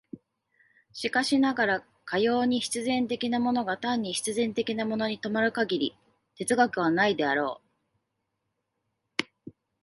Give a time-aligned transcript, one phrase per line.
[0.93, 5.95] しかしながら、かように必然的なものが単に必然的なものに止まる限り
[6.37, 7.61] 哲学はないであろ
[9.19, 9.21] う。